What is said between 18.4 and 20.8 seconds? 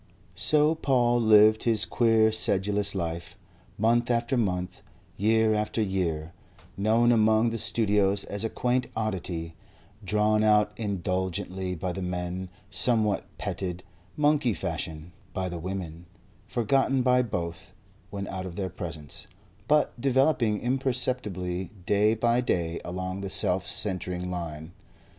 of their presence, but developing